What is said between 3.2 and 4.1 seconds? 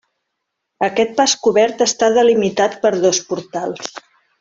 portals.